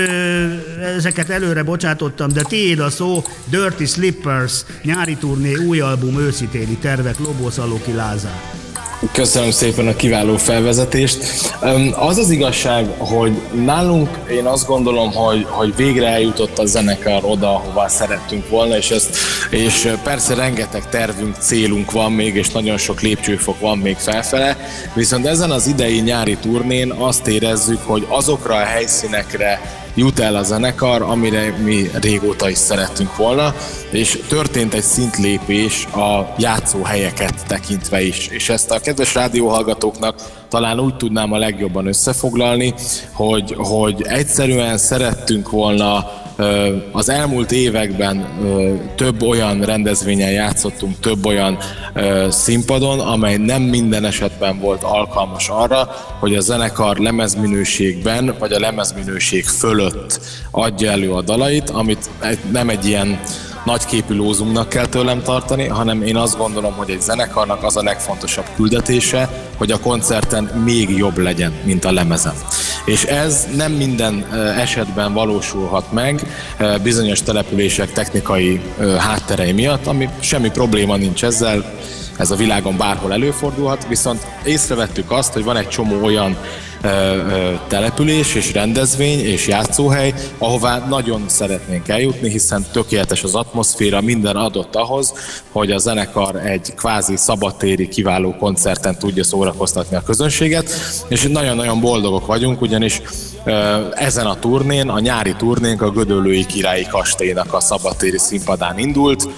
ezeket 0.97 1.29
előre 1.29 1.63
bocsátottam, 1.63 2.31
de 2.31 2.41
tiéd 2.41 2.79
a 2.79 2.89
szó, 2.89 3.23
Dirty 3.49 3.85
Slippers, 3.85 4.63
nyári 4.83 5.15
turné, 5.15 5.55
új 5.55 5.79
album, 5.79 6.19
őszitéli 6.19 6.77
tervek, 6.77 7.19
Lobos 7.19 7.57
Aloki 7.57 7.93
Lázár. 7.93 8.66
Köszönöm 9.11 9.51
szépen 9.51 9.87
a 9.87 9.95
kiváló 9.95 10.37
felvezetést. 10.37 11.17
Az 11.95 12.17
az 12.17 12.29
igazság, 12.29 12.85
hogy 12.97 13.41
nálunk 13.65 14.09
én 14.31 14.45
azt 14.45 14.67
gondolom, 14.67 15.13
hogy, 15.13 15.45
hogy 15.49 15.75
végre 15.75 16.07
eljutott 16.07 16.57
a 16.57 16.65
zenekar 16.65 17.23
oda, 17.23 17.53
ahová 17.53 17.87
szerettünk 17.87 18.49
volna, 18.49 18.77
és, 18.77 18.91
ezt, 18.91 19.17
és 19.49 19.93
persze 20.03 20.33
rengeteg 20.35 20.89
tervünk, 20.89 21.35
célunk 21.39 21.91
van 21.91 22.11
még, 22.11 22.35
és 22.35 22.49
nagyon 22.49 22.77
sok 22.77 23.01
lépcsőfok 23.01 23.59
van 23.59 23.77
még 23.77 23.95
felfele, 23.97 24.57
viszont 24.93 25.25
ezen 25.25 25.51
az 25.51 25.67
idei 25.67 25.99
nyári 25.99 26.37
turnén 26.37 26.91
azt 26.91 27.27
érezzük, 27.27 27.81
hogy 27.85 28.05
azokra 28.09 28.55
a 28.55 28.63
helyszínekre 28.63 29.61
jut 29.97 30.19
el 30.19 30.35
a 30.35 30.43
zenekar, 30.43 31.01
amire 31.01 31.57
mi 31.63 31.89
régóta 32.01 32.49
is 32.49 32.57
szerettünk 32.57 33.15
volna, 33.15 33.53
és 33.91 34.19
történt 34.27 34.73
egy 34.73 34.83
szintlépés 34.83 35.85
a 35.85 36.33
játszóhelyeket 36.37 37.45
tekintve 37.47 38.01
is. 38.01 38.27
És 38.27 38.49
ezt 38.49 38.71
a 38.71 38.79
kedves 38.79 39.13
rádióhallgatóknak 39.13 40.45
talán 40.49 40.79
úgy 40.79 40.95
tudnám 40.95 41.31
a 41.31 41.37
legjobban 41.37 41.87
összefoglalni, 41.87 42.73
hogy, 43.13 43.55
hogy 43.57 44.01
egyszerűen 44.01 44.77
szerettünk 44.77 45.49
volna 45.49 46.05
az 46.91 47.09
elmúlt 47.09 47.51
években 47.51 48.27
több 48.95 49.21
olyan 49.21 49.61
rendezvényen 49.61 50.31
játszottunk, 50.31 50.99
több 50.99 51.25
olyan 51.25 51.57
színpadon, 52.29 52.99
amely 52.99 53.37
nem 53.37 53.61
minden 53.61 54.05
esetben 54.05 54.59
volt 54.59 54.83
alkalmas 54.83 55.49
arra, 55.49 55.89
hogy 56.19 56.35
a 56.35 56.39
zenekar 56.39 56.97
lemezminőségben, 56.97 58.35
vagy 58.39 58.51
a 58.51 58.59
lemezminőség 58.59 59.45
fölött 59.45 60.19
adja 60.51 60.91
elő 60.91 61.11
a 61.11 61.21
dalait, 61.21 61.69
amit 61.69 62.09
nem 62.51 62.69
egy 62.69 62.85
ilyen 62.85 63.19
nagyképű 63.65 64.15
lózunknak 64.15 64.69
kell 64.69 64.85
tőlem 64.85 65.21
tartani, 65.21 65.67
hanem 65.67 66.01
én 66.01 66.15
azt 66.15 66.37
gondolom, 66.37 66.73
hogy 66.73 66.89
egy 66.89 67.01
zenekarnak 67.01 67.63
az 67.63 67.77
a 67.77 67.83
legfontosabb 67.83 68.45
küldetése, 68.55 69.29
hogy 69.57 69.71
a 69.71 69.79
koncerten 69.79 70.43
még 70.43 70.89
jobb 70.89 71.17
legyen, 71.17 71.53
mint 71.63 71.85
a 71.85 71.91
lemezem. 71.91 72.35
És 72.87 73.03
ez 73.03 73.47
nem 73.55 73.71
minden 73.71 74.33
esetben 74.57 75.13
valósulhat 75.13 75.91
meg 75.91 76.27
bizonyos 76.83 77.21
települések 77.21 77.91
technikai 77.91 78.61
hátterei 78.97 79.51
miatt, 79.51 79.87
ami 79.87 80.09
semmi 80.19 80.49
probléma 80.49 80.95
nincs 80.95 81.23
ezzel, 81.23 81.73
ez 82.17 82.31
a 82.31 82.35
világon 82.35 82.77
bárhol 82.77 83.13
előfordulhat, 83.13 83.87
viszont 83.87 84.27
észrevettük 84.43 85.11
azt, 85.11 85.33
hogy 85.33 85.43
van 85.43 85.57
egy 85.57 85.67
csomó 85.67 86.03
olyan 86.03 86.37
település 87.67 88.35
és 88.35 88.53
rendezvény 88.53 89.19
és 89.19 89.47
játszóhely, 89.47 90.13
ahová 90.37 90.85
nagyon 90.87 91.23
szeretnénk 91.25 91.87
eljutni, 91.87 92.29
hiszen 92.29 92.65
tökéletes 92.71 93.23
az 93.23 93.35
atmoszféra, 93.35 94.01
minden 94.01 94.35
adott 94.35 94.75
ahhoz, 94.75 95.13
hogy 95.51 95.71
a 95.71 95.77
zenekar 95.77 96.35
egy 96.35 96.73
kvázi 96.75 97.15
szabadtéri 97.15 97.87
kiváló 97.87 98.35
koncerten 98.35 98.97
tudja 98.97 99.23
szórakoztatni 99.23 99.95
a 99.95 100.03
közönséget, 100.03 100.69
és 101.07 101.21
nagyon-nagyon 101.21 101.79
boldogok 101.79 102.25
vagyunk, 102.25 102.61
ugyanis 102.61 103.01
ezen 103.93 104.25
a 104.25 104.39
turnén, 104.39 104.89
a 104.89 104.99
nyári 104.99 105.35
turnénk 105.35 105.81
a 105.81 105.91
Gödöllői 105.91 106.45
Királyi 106.45 106.85
Kastélynak 106.85 107.53
a 107.53 107.59
szabadtéri 107.59 108.17
színpadán 108.17 108.77
indult, 108.77 109.29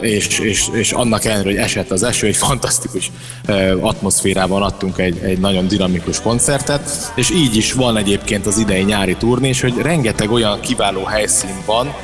és, 0.00 0.38
és, 0.38 0.68
és 0.72 0.92
annak 0.92 1.24
ellenére, 1.24 1.48
hogy 1.48 1.58
esett 1.58 1.90
az 1.90 2.02
eső, 2.02 2.26
egy 2.26 2.36
fantasztikus 2.36 3.10
atmoszférában 3.80 4.62
adtunk 4.62 4.98
egy, 4.98 5.18
egy 5.18 5.38
nagyon 5.38 5.68
dinamikus 5.68 6.20
koncertet, 6.20 6.41
és 7.14 7.30
így 7.30 7.56
is 7.56 7.72
van 7.72 7.96
egyébként 7.96 8.46
az 8.46 8.58
idei 8.58 8.82
nyári 8.82 9.14
turné, 9.14 9.48
és 9.48 9.60
hogy 9.60 9.76
rengeteg 9.76 10.30
olyan 10.30 10.60
kiváló 10.60 11.04
helyszín 11.04 11.62
van, 11.66 11.94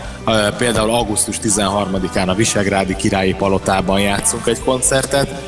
például 0.57 0.91
augusztus 0.91 1.39
13-án 1.43 2.29
a 2.29 2.35
Visegrádi 2.35 2.97
Királyi 2.97 3.35
Palotában 3.35 4.01
játszunk 4.01 4.47
egy 4.47 4.61
koncertet, 4.61 5.43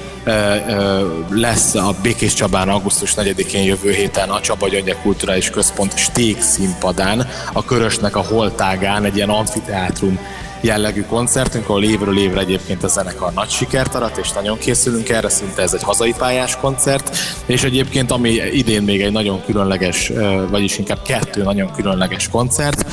lesz 1.31 1.74
a 1.74 1.94
Békés 2.03 2.35
Csabán 2.35 2.68
augusztus 2.68 3.14
4-én 3.16 3.62
jövő 3.62 3.90
héten 3.90 4.29
a 4.29 4.40
Csaba 4.40 4.68
Gyöngye 4.68 4.94
Kulturális 5.03 5.50
Központ 5.50 5.96
Stég 5.96 6.42
színpadán, 6.42 7.29
a 7.53 7.64
Körösnek 7.64 8.16
a 8.16 8.22
Holtágán 8.22 9.05
egy 9.05 9.16
ilyen 9.16 9.29
amfiteátrum 9.29 10.18
jellegű 10.60 11.02
koncertünk, 11.02 11.68
ahol 11.68 11.84
évről 11.84 12.18
évre 12.18 12.40
egyébként 12.40 12.82
a 12.84 12.88
zenekar 12.88 13.32
nagy 13.32 13.48
sikert 13.48 13.94
arat, 13.94 14.16
és 14.16 14.32
nagyon 14.32 14.58
készülünk 14.58 15.08
erre, 15.08 15.28
szinte 15.28 15.62
ez 15.62 15.74
egy 15.74 15.82
hazai 15.82 16.14
pályás 16.18 16.56
koncert, 16.56 17.16
és 17.46 17.62
egyébként 17.62 18.10
ami 18.10 18.30
idén 18.52 18.82
még 18.82 19.02
egy 19.02 19.12
nagyon 19.12 19.44
különleges, 19.44 20.12
vagyis 20.50 20.78
inkább 20.78 21.02
kettő 21.02 21.42
nagyon 21.42 21.72
különleges 21.72 22.28
koncert 22.28 22.86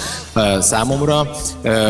számomra, 0.59 1.29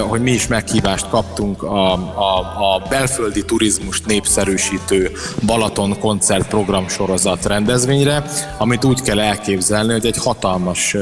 hogy 0.08 0.22
mi 0.22 0.32
is 0.32 0.48
meghívást 0.48 1.10
kaptunk 1.10 1.64
a, 1.64 1.94
a, 1.94 2.40
a 2.74 2.88
belföldi 2.90 3.46
turizmust 3.46 4.06
népszerűsítő 4.06 5.12
Balaton 5.46 6.00
koncert 6.00 6.48
program 6.48 6.88
sorozat 6.88 7.46
rendezvényre, 7.46 8.26
amit 8.58 8.86
úgy 8.86 9.02
kell 9.02 9.20
elképzelni, 9.20 9.92
hogy 9.92 10.06
egy 10.06 10.18
hatalmas 10.18 10.96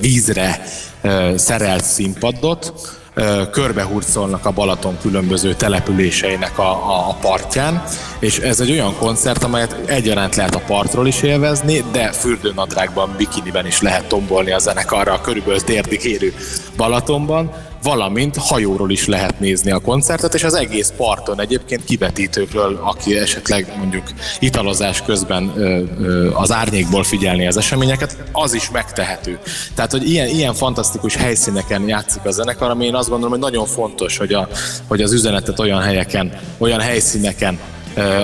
vízre 0.00 0.60
szerelt 1.36 1.84
színpadot, 1.84 2.72
körbehurcolnak 3.50 4.46
a 4.46 4.50
Balaton 4.50 4.98
különböző 5.00 5.54
településeinek 5.54 6.58
a, 6.58 6.70
a, 6.70 7.08
a 7.08 7.16
partján, 7.20 7.82
és 8.18 8.38
ez 8.38 8.60
egy 8.60 8.70
olyan 8.70 8.96
koncert, 8.96 9.42
amelyet 9.42 9.76
egyaránt 9.86 10.36
lehet 10.36 10.54
a 10.54 10.62
partról 10.66 11.06
is 11.06 11.22
élvezni, 11.22 11.84
de 11.92 12.12
fürdőnadrágban, 12.12 13.14
bikiniben 13.16 13.66
is 13.66 13.80
lehet 13.80 14.08
tombolni 14.08 14.52
a 14.52 14.58
zenekarra 14.58 15.12
a 15.12 15.20
körülbelül 15.20 15.60
térdig 15.60 16.04
érő 16.04 16.34
Balatonban, 16.76 17.52
valamint 17.82 18.36
hajóról 18.36 18.90
is 18.90 19.06
lehet 19.06 19.40
nézni 19.40 19.70
a 19.70 19.78
koncertet, 19.78 20.34
és 20.34 20.44
az 20.44 20.54
egész 20.54 20.92
parton 20.96 21.40
egyébként 21.40 21.84
kivetítőkről, 21.84 22.80
aki 22.82 23.18
esetleg 23.18 23.72
mondjuk 23.78 24.04
italozás 24.40 25.02
közben 25.02 25.52
ö, 25.56 25.82
ö, 26.00 26.30
az 26.34 26.52
árnyékból 26.52 27.04
figyelni 27.04 27.46
az 27.46 27.56
eseményeket, 27.56 28.16
az 28.32 28.54
is 28.54 28.70
megtehető. 28.70 29.38
Tehát, 29.74 29.90
hogy 29.90 30.10
ilyen, 30.10 30.28
ilyen 30.28 30.54
fantasztikus 30.54 31.16
helyszíneken 31.16 31.88
játszik 31.88 32.24
a 32.24 32.30
zenekar, 32.30 32.70
ami 32.70 32.86
én 32.86 32.94
azt 32.94 33.08
gondolom, 33.08 33.32
hogy 33.32 33.52
nagyon 33.52 33.66
fontos, 33.66 34.16
hogy, 34.16 34.32
a, 34.32 34.48
hogy 34.86 35.02
az 35.02 35.12
üzenetet 35.12 35.58
olyan 35.58 35.80
helyeken, 35.80 36.32
olyan 36.58 36.80
helyszíneken 36.80 37.58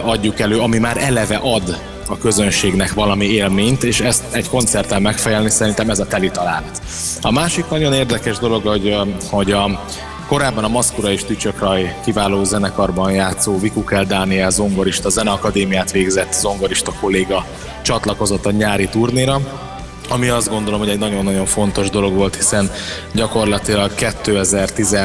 adjuk 0.04 0.40
elő, 0.40 0.58
ami 0.58 0.78
már 0.78 0.96
eleve 0.96 1.36
ad 1.36 1.91
a 2.06 2.18
közönségnek 2.18 2.92
valami 2.92 3.24
élményt, 3.24 3.82
és 3.82 4.00
ezt 4.00 4.22
egy 4.30 4.48
koncerten 4.48 5.02
megfejelni 5.02 5.50
szerintem 5.50 5.90
ez 5.90 5.98
a 5.98 6.06
teli 6.06 6.30
találat. 6.30 6.82
A 7.20 7.32
másik 7.32 7.68
nagyon 7.68 7.92
érdekes 7.92 8.38
dolog, 8.38 8.66
hogy, 8.66 8.96
hogy 9.30 9.52
a, 9.52 9.84
Korábban 10.26 10.64
a 10.64 10.68
Maszkura 10.68 11.10
és 11.10 11.24
Tücsökraj 11.24 11.96
kiváló 12.04 12.44
zenekarban 12.44 13.12
játszó 13.12 13.58
Vikukel 13.58 14.04
Dániel 14.04 14.50
zongorista, 14.50 15.08
zeneakadémiát 15.08 15.92
végzett 15.92 16.32
zongorista 16.32 16.92
kolléga 17.00 17.46
csatlakozott 17.82 18.46
a 18.46 18.50
nyári 18.50 18.88
turnéra, 18.88 19.40
ami 20.08 20.28
azt 20.28 20.48
gondolom, 20.48 20.80
hogy 20.80 20.88
egy 20.88 20.98
nagyon-nagyon 20.98 21.46
fontos 21.46 21.90
dolog 21.90 22.14
volt, 22.14 22.36
hiszen 22.36 22.70
gyakorlatilag 23.12 23.94
2010 23.94 24.96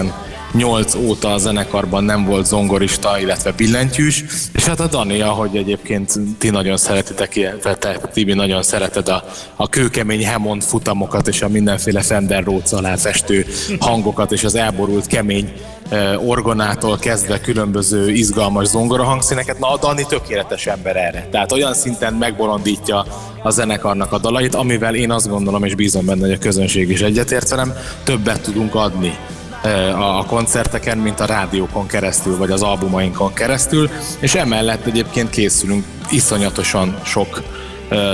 8 0.54 0.96
óta 0.96 1.34
a 1.34 1.38
zenekarban 1.38 2.04
nem 2.04 2.26
volt 2.26 2.46
zongorista, 2.46 3.20
illetve 3.20 3.52
billentyűs, 3.52 4.24
és 4.54 4.66
hát 4.66 4.80
a 4.80 4.88
Dani, 4.88 5.22
ahogy 5.22 5.56
egyébként 5.56 6.14
ti 6.38 6.50
nagyon 6.50 6.78
szeretitek, 6.78 7.36
illetve 7.36 7.76
te, 7.76 8.00
Tibi, 8.14 8.34
nagyon 8.34 8.64
szereted 8.64 9.08
a, 9.08 9.24
a 9.56 9.70
kőkemény 9.70 10.26
Hemond 10.26 10.64
futamokat, 10.64 11.28
és 11.28 11.42
a 11.42 11.48
mindenféle 11.48 12.02
Fender 12.02 12.44
Rhodes 12.44 12.72
alá 12.72 12.96
festő 12.96 13.46
hangokat, 13.80 14.32
és 14.32 14.44
az 14.44 14.56
elborult 14.56 15.08
kemény 15.08 15.52
orgonától 16.26 16.98
kezdve 16.98 17.40
különböző 17.42 18.12
izgalmas 18.12 18.68
zongora 18.68 19.04
hangszíneket, 19.04 19.60
na 19.60 19.72
a 19.72 19.78
Dani 19.78 20.06
tökéletes 20.06 20.68
ember 20.68 20.96
erre. 20.96 21.28
Tehát 21.32 21.52
olyan 21.52 21.74
szinten 21.74 22.14
megbolondítja 22.14 23.06
a 23.44 23.50
zenekarnak 23.50 24.12
a 24.12 24.18
dalait, 24.18 24.56
amivel 24.56 24.96
én 24.96 25.12
azt 25.12 25.30
gondolom 25.30 25.64
és 25.64 25.76
bízom 25.76 26.06
benne, 26.06 26.22
hogy 26.22 26.36
a 26.36 26.38
közönség 26.38 26.90
is 26.90 27.02
egyetért 27.02 27.50
velem, 27.50 27.74
többet 28.04 28.42
tudunk 28.42 28.76
adni 28.76 29.18
a 29.98 30.26
koncerteken, 30.26 30.98
mint 30.98 31.20
a 31.20 31.26
rádiókon 31.26 31.88
keresztül, 31.88 32.38
vagy 32.38 32.52
az 32.52 32.62
albumainkon 32.62 33.34
keresztül, 33.34 33.90
és 34.20 34.36
emellett 34.36 34.86
egyébként 34.86 35.30
készülünk 35.30 35.86
iszonyatosan 36.10 37.00
sok 37.04 37.44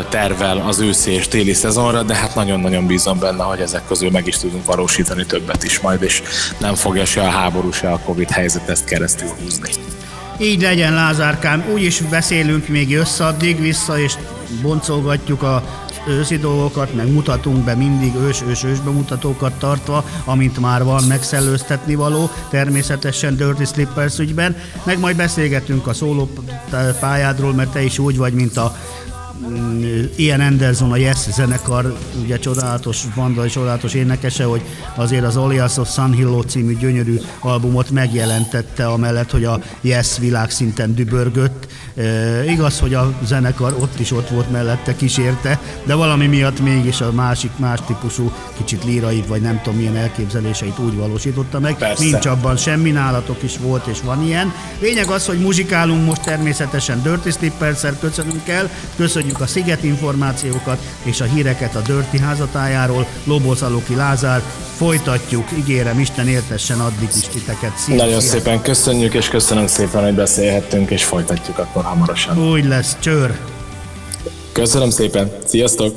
tervel 0.10 0.58
az 0.68 0.80
őszi 0.80 1.12
és 1.12 1.28
téli 1.28 1.54
szezonra, 1.54 2.04
de 2.04 2.16
hát 2.16 2.36
nagyon-nagyon 2.36 2.88
bízom 2.88 3.20
benne, 3.20 3.44
hogy 3.44 3.60
ezek 3.60 3.82
közül 3.88 4.10
meg 4.12 4.28
is 4.28 4.38
tudunk 4.38 4.66
valósítani 4.66 5.26
többet 5.26 5.63
is 5.63 5.80
majd, 5.80 6.02
és 6.02 6.22
nem 6.60 6.76
fogja 6.76 7.06
se 7.06 7.22
a 7.22 7.30
háború, 7.30 7.72
se 7.72 7.92
a 7.92 8.00
Covid 8.00 8.30
helyzet 8.30 8.70
ezt 8.70 8.86
keresztül 8.86 9.28
húzni. 9.44 9.70
Így 10.38 10.62
legyen, 10.62 10.94
Lázárkám. 10.94 11.63
Úgy 11.74 11.84
is 11.84 12.02
beszélünk 12.02 12.68
még 12.68 12.98
összaddig 12.98 13.62
vissza, 13.62 14.00
és 14.00 14.13
boncolgatjuk 14.62 15.44
a 15.44 15.63
őszi 16.08 16.38
dolgokat, 16.38 16.96
meg 16.96 17.12
mutatunk 17.12 17.63
be 17.63 17.76
mindig 17.76 18.16
ős-ős-ős 18.16 18.80
bemutatókat 18.80 19.54
tartva, 19.54 20.06
amint 20.26 20.60
már 20.60 20.84
van 20.84 21.04
megszellőztetni 21.04 21.96
való, 21.96 22.30
természetesen 22.50 23.36
Dirty 23.36 23.63
Slippers 23.63 24.20
ügyben, 24.20 24.56
meg 24.84 25.00
majd 25.00 25.16
beszélgetünk 25.16 25.88
a 25.88 25.94
szóló 25.94 26.30
pályádról, 27.00 27.54
mert 27.54 27.72
te 27.72 27.82
is 27.82 28.00
úgy 28.00 28.18
vagy, 28.18 28.34
mint 28.34 28.58
a 28.58 28.76
Ian 30.16 30.39
Anderson, 30.39 30.92
a 30.92 30.98
Yes 30.98 31.30
zenekar, 31.32 31.98
ugye 32.24 32.39
csodálatos 32.39 33.06
banda, 33.16 33.50
csodálatos 33.50 33.94
énekese, 33.94 34.44
hogy 34.44 34.62
azért 34.96 35.24
az 35.24 35.36
Alias 35.36 35.78
of 35.78 35.94
Sun 35.94 36.12
Hill 36.12 36.44
című 36.48 36.78
gyönyörű 36.78 37.20
albumot 37.39 37.89
megjelentette, 37.89 38.88
amellett, 38.88 39.32
hogy 39.32 39.46
a 39.46 39.60
Yes 39.82 40.18
világszinten 40.18 40.96
dübörgött. 40.96 41.68
E, 41.96 42.52
igaz, 42.52 42.80
hogy 42.80 42.94
a 42.94 43.13
zenekar 43.26 43.76
ott 43.80 44.00
is 44.00 44.12
ott 44.12 44.30
volt 44.30 44.52
mellette, 44.52 44.96
kísérte, 44.96 45.60
de 45.86 45.94
valami 45.94 46.28
miatt 46.28 46.60
mégis 46.60 47.02
a 47.02 47.12
másik, 47.12 47.52
más 47.58 47.80
típusú, 47.88 48.32
kicsit 48.58 48.84
lírai, 48.84 49.24
vagy 49.28 49.42
nem 49.42 49.62
tudom 49.63 49.80
milyen 49.80 49.96
elképzeléseit 49.96 50.80
úgy 50.80 50.96
valósította 50.96 51.60
meg. 51.60 51.78
Persze. 51.78 52.04
Nincs 52.04 52.26
abban 52.26 52.58
semmi, 52.58 52.92
nálatok 52.92 53.44
is 53.44 53.58
volt 53.58 53.88
és 53.88 53.98
van 54.04 54.24
ilyen. 54.24 54.54
Lényeg 54.80 55.08
az, 55.08 55.26
hogy 55.26 55.39
muzsikálunk 55.39 56.06
most 56.06 56.22
természetesen 56.22 57.02
Dirty 57.02 57.30
Slippers-szer 57.30 58.00
köszönünk 58.00 58.48
el, 58.48 58.70
köszönjük 58.96 59.42
a 59.44 59.48
Sziget 59.48 59.84
információkat 59.84 60.78
és 61.04 61.22
a 61.22 61.26
híreket 61.26 61.76
a 61.76 61.82
Dörti 61.82 62.20
házatájáról. 62.20 63.08
Lobos 63.24 63.62
Aloki 63.62 63.96
Lázár, 63.96 64.42
folytatjuk, 64.78 65.52
ígérem, 65.58 66.00
Isten 66.00 66.28
éltessen 66.28 66.80
addig 66.80 67.10
is 67.18 67.28
titeket. 67.28 67.78
Szia, 67.78 67.96
Nagyon 67.96 68.20
szia. 68.20 68.30
szépen 68.30 68.62
köszönjük, 68.62 69.14
és 69.14 69.28
köszönöm 69.30 69.68
szépen, 69.68 70.04
hogy 70.04 70.14
beszélhettünk, 70.14 70.90
és 70.90 71.04
folytatjuk 71.04 71.58
akkor 71.58 71.84
hamarosan. 71.84 72.50
Úgy 72.52 72.66
lesz, 72.66 72.96
csör! 73.00 73.38
Köszönöm 74.52 74.90
szépen, 74.90 75.32
sziasztok! 75.46 75.96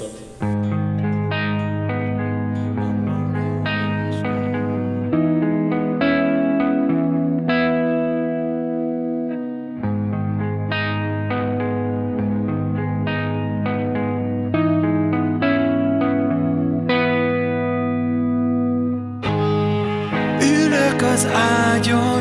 I 21.24 21.80
don't 21.82 22.15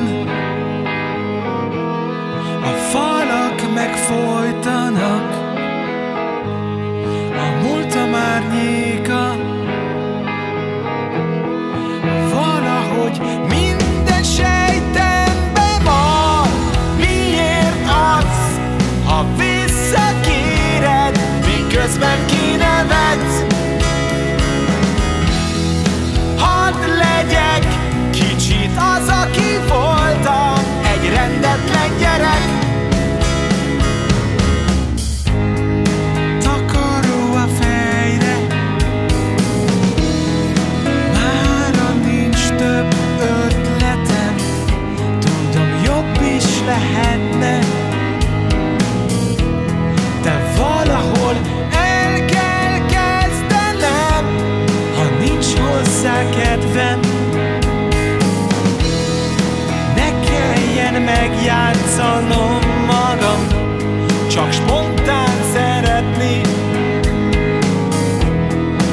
csak 64.36 64.52
spontán 64.52 65.44
szeretni 65.54 66.42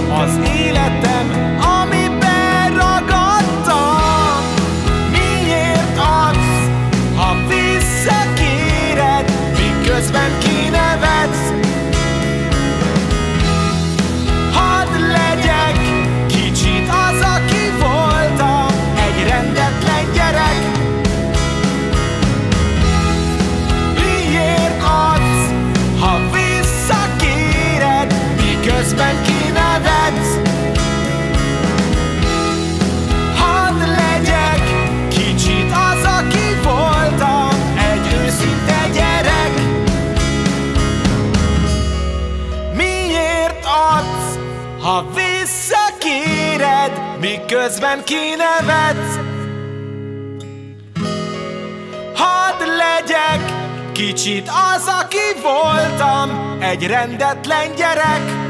az 0.09 0.39
életet. 0.57 1.12
Miközben 48.03 48.05
kinevetsz. 48.05 49.19
Hadd 52.15 52.61
legyek 52.61 53.53
kicsit 53.93 54.49
az, 54.75 54.87
aki 54.87 55.41
voltam 55.43 56.57
Egy 56.61 56.87
rendetlen 56.87 57.75
gyerek 57.77 58.42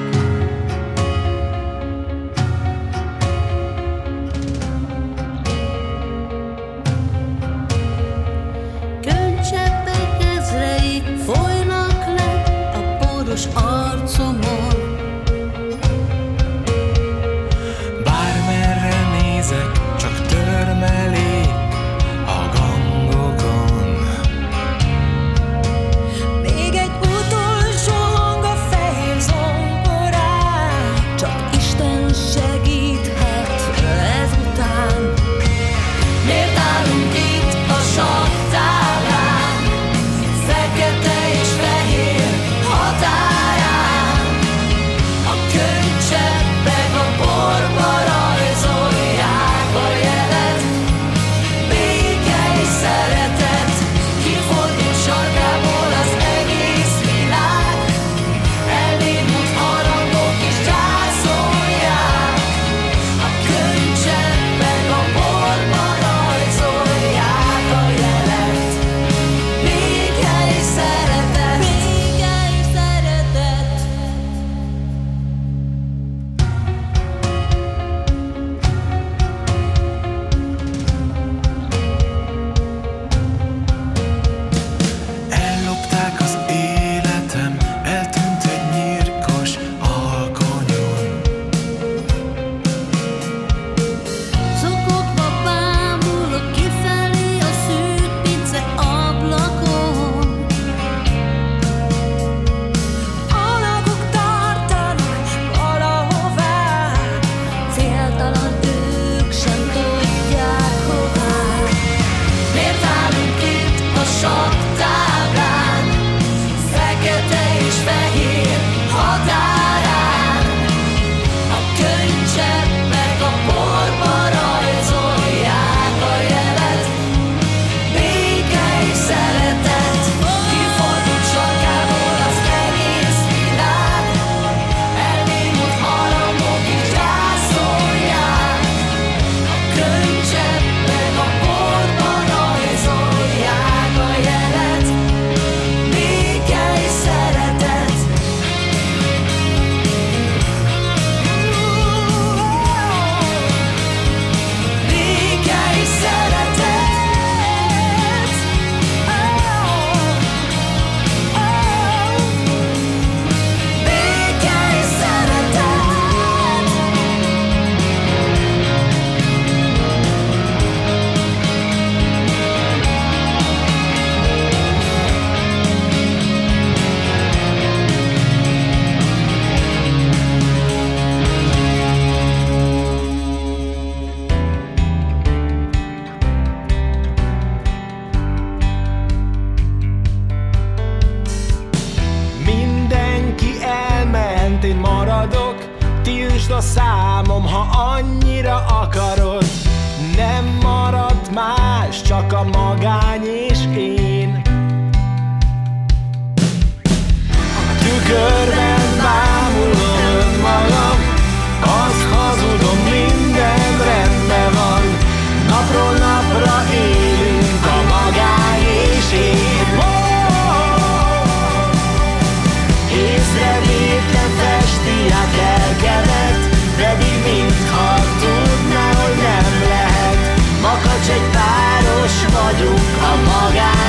Észrevétlen 223.63 224.31
festi 224.39 224.99
a 225.11 225.25
lelkemet 225.37 226.39
Pedig 226.77 227.17
mintha 227.25 227.95
tudná, 228.21 228.87
hogy 229.01 229.17
nem 229.17 229.69
lehet. 229.69 230.41
Makacs 230.61 231.09
egy 231.09 231.29
páros 231.33 232.17
vagyunk, 232.33 233.03
a 233.03 233.15
magány 233.31 233.83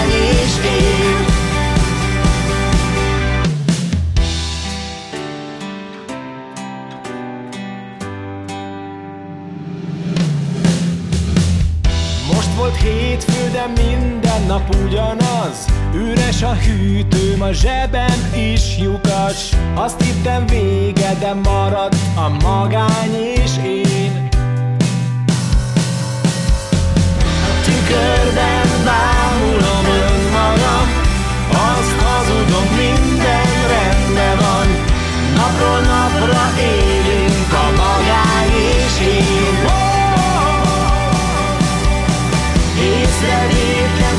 Most 12.33 12.55
volt 12.55 12.75
hétfő, 12.75 13.49
de 13.51 13.65
minden 14.33 14.47
nap 14.47 14.75
ugyanaz. 14.85 15.65
Üres 15.93 16.41
a 16.41 16.53
hűtőm, 16.53 17.41
a 17.41 17.51
zsebem 17.51 18.33
is 18.35 18.77
lyukas. 18.77 19.49
Azt 19.75 20.01
hittem 20.03 20.45
vége, 20.45 21.15
de 21.19 21.33
maradt 21.33 21.95
a 22.15 22.29
magány 22.29 23.15
és 23.35 23.51
én. 23.65 24.29
A 27.49 27.63
tükörben 27.63 28.67
bámulom 28.85 29.85
önmagam. 29.85 30.87
Azt 31.51 32.01
hazudom, 32.01 32.67
minden 32.75 33.51
rendben 33.73 34.37
van. 34.37 34.67
Napról 35.35 35.79
napra 35.79 36.51
élünk 36.59 37.53
a 37.53 37.71
magány 37.75 38.53
és 38.77 39.07
én. 39.07 39.53
Észrevétlen 42.83 44.12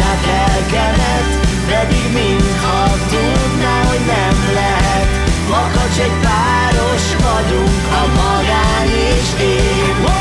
át 0.00 0.24
lelkemet 0.26 1.46
Pedig 1.66 2.12
mintha 2.12 2.84
tudná, 3.08 3.82
hogy 3.88 4.04
nem 4.06 4.54
lehet. 4.54 5.08
Makacs 5.50 5.98
egy 5.98 6.12
páros 6.22 7.14
vagyunk, 7.14 7.84
a 7.90 8.06
magány 8.20 8.90
és 8.90 9.40
én. 9.40 10.04
A 10.04 10.18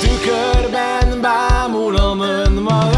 tükörben 0.00 1.20
bámulom 1.20 2.20
önmagam 2.20 2.97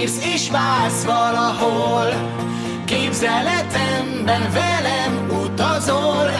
rám 0.00 0.08
írsz 0.08 0.24
és 0.34 0.50
vársz 0.50 1.04
valahol. 1.04 2.08
Képzeletemben 2.84 4.52
velem 4.52 5.40
utazol. 5.44 6.30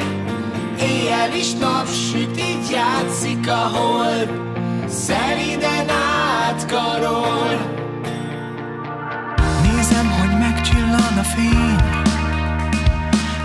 Éjjel 0.80 1.34
is 1.34 1.52
napsüt, 1.52 2.38
így 2.38 2.70
játszik 2.70 3.48
a 3.48 3.70
hold 3.76 4.30
Szeliden 4.88 5.88
átkarol. 6.48 7.78
Nézem, 9.62 10.11
hogy 10.11 10.38
megcsillan 10.38 11.18
a 11.18 11.22
fény. 11.22 11.76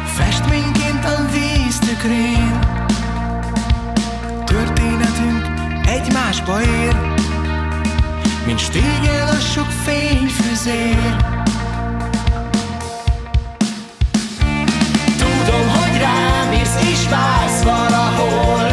Festményként 0.05 1.05
a 1.05 1.25
víz 1.31 1.79
tükrén. 1.79 2.59
Történetünk 4.45 5.47
egymásba 5.85 6.61
ér 6.61 7.14
Mint 8.45 8.59
stégel 8.59 9.27
a 9.27 9.39
sok 9.39 9.65
fényfüzér 9.65 11.15
Tudom, 15.17 15.67
hogy 15.69 15.99
rám 15.99 16.53
írsz 16.53 16.79
és 16.91 17.09
vársz 17.09 17.63
valahol 17.63 18.64